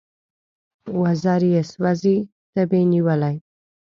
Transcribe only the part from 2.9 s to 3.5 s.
نیولی